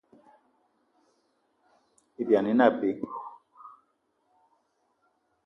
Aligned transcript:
Ibyani 2.21 2.49
ine 2.53 2.63
abe. 2.69 2.89